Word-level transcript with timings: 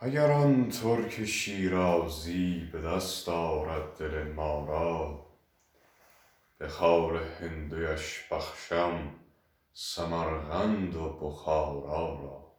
اگر 0.00 0.30
آن 0.30 0.68
ترک 0.68 1.24
شیرازی 1.24 2.68
به 2.72 2.80
دست 2.80 3.28
آرد 3.28 3.98
دل 3.98 4.32
ما 4.32 4.66
را 4.68 5.26
به 6.58 6.68
خال 6.68 7.16
هندویش 7.16 8.28
بخشم 8.30 9.14
سمرقند 9.72 10.96
و 10.96 11.08
بخارا 11.08 12.20
را. 12.22 12.52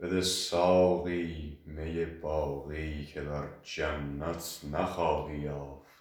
بده 0.00 0.22
ساقی 0.22 1.58
می 1.66 2.04
باقی 2.04 3.06
که 3.06 3.20
در 3.20 3.48
جنت 3.62 4.60
نخواهی 4.72 5.38
یافت. 5.38 5.99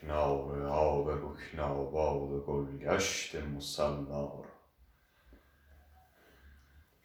کنار 0.00 0.66
آب 0.66 1.10
رکن 1.10 1.58
آباد 1.58 2.44
گلگشت 2.44 3.36
مصلا 3.36 4.02
را 4.02 4.44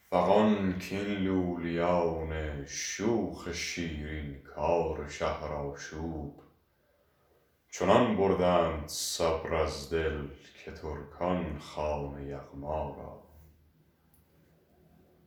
فغان 0.10 0.80
کاین 0.80 1.08
لولیان 1.08 2.66
شوخ 2.66 3.52
شیرین 3.52 4.42
کار 4.42 5.10
شهرآشوب 5.10 6.44
چنان 7.72 8.18
بردند 8.18 8.88
صبر 8.88 9.56
از 9.56 9.90
دل 9.90 10.28
که 10.66 10.72
ترکان 10.72 11.60
خان 11.60 12.28
یغما 12.28 12.96
را 12.98 13.24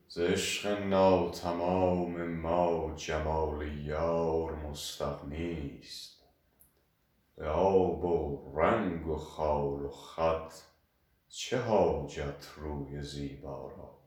ز 0.07 0.19
عشق 0.19 0.83
ناتمام 0.83 2.27
ما 2.27 2.93
جمال 2.95 3.77
یار 3.77 4.55
مستغنی 4.55 5.81
ست 5.83 6.16
به 6.16 6.16
آب 7.45 8.05
و 8.05 8.51
رنگ 8.55 9.07
و 9.07 9.15
خال 9.15 9.85
و 9.85 9.89
خط 9.89 10.53
چه 11.29 11.61
حاجت 11.61 12.47
روی 12.55 13.01
زیبا 13.01 13.71
را؟ 13.77 13.97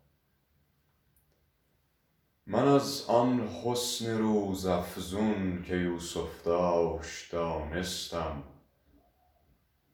من 2.47 2.69
از 2.69 3.05
آن 3.09 3.49
حسن 3.49 4.19
روزافزون 4.19 5.63
که 5.63 5.77
یوسف 5.77 6.43
داشت 6.45 7.33
دانستم. 7.33 8.43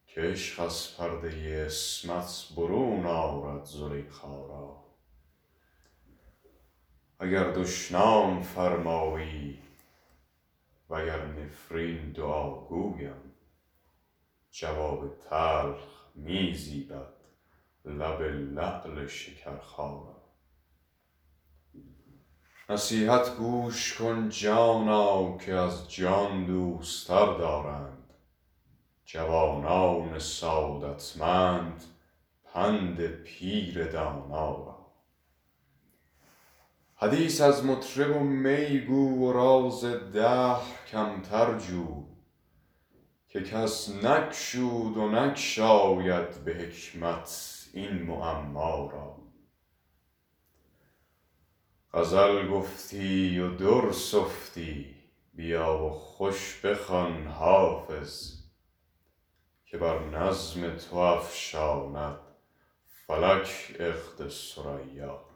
که 0.07 0.21
عشق 0.21 0.63
از 0.63 0.97
پرده 0.97 1.65
عصمت 1.67 2.49
برون 2.57 3.07
آرد 3.07 3.65
زلیخا 3.65 4.47
را. 4.47 4.85
اگر 7.19 7.51
دشنام 7.51 8.43
فرمایی 8.43 9.59
وگر 10.91 11.27
نفرین 11.27 12.13
دعاگویم 12.13 13.33
جواب 14.51 15.19
تلخ 15.31 16.07
می 16.15 16.55
زیبد 16.55 17.15
لب 17.85 18.23
لعل 18.23 19.07
شکرخا 19.07 19.93
را 19.93 20.17
نصیحت 22.69 23.37
گوش 23.37 23.99
کن 23.99 24.29
جانا 24.29 25.39
که 25.39 25.55
از 25.55 25.91
جان 25.91 26.47
دوست 26.47 27.09
تر 27.09 27.27
دارند. 27.27 28.15
جوانان 29.05 30.19
سعادتمند 30.19 31.85
پند 32.45 33.07
پیر 33.07 33.85
دانا 33.85 34.76
حدیث 36.99 37.41
از 37.41 37.65
مطرب 37.65 38.17
و 38.17 38.21
می 38.21 38.81
گو 38.81 39.27
و 39.27 39.33
راز 39.33 39.85
دهر 39.85 40.87
کمتر 40.91 41.59
جو 41.59 42.05
که 43.29 43.43
کس 43.43 43.91
نگشود 44.05 44.97
و 44.97 45.09
نگشاید 45.09 46.45
به 46.45 46.55
حکمت 46.55 47.55
این 47.73 48.03
معما 48.03 48.91
را. 48.91 49.17
غزل 51.95 52.49
گفتی 52.49 53.39
و 53.39 53.57
در 53.57 53.93
سفتی 53.93 54.95
بیا 55.35 55.85
و 55.85 55.91
خوش 55.91 56.61
بخوان 56.65 57.27
حافظ 57.27 58.33
که 59.67 59.79
بر 59.79 60.05
نظم 60.05 60.77
تو 60.77 60.97
افشاند 60.97 62.19
فلک 63.07 63.77
ثریا 64.29 65.07
را 65.07 65.36